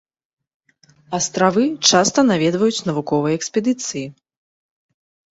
[1.17, 4.03] Астравы часта наведваюць навуковыя экспедыцыі.